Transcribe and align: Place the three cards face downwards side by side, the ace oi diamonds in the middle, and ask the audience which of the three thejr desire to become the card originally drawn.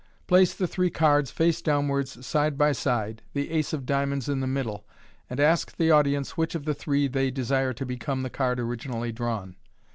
Place 0.25 0.55
the 0.55 0.65
three 0.65 0.89
cards 0.89 1.29
face 1.29 1.61
downwards 1.61 2.25
side 2.25 2.57
by 2.57 2.71
side, 2.71 3.21
the 3.33 3.51
ace 3.51 3.71
oi 3.71 3.77
diamonds 3.77 4.27
in 4.27 4.39
the 4.39 4.47
middle, 4.47 4.83
and 5.29 5.39
ask 5.39 5.77
the 5.77 5.91
audience 5.91 6.35
which 6.35 6.55
of 6.55 6.65
the 6.65 6.73
three 6.73 7.07
thejr 7.07 7.31
desire 7.31 7.73
to 7.73 7.85
become 7.85 8.23
the 8.23 8.31
card 8.31 8.59
originally 8.59 9.11
drawn. 9.11 9.57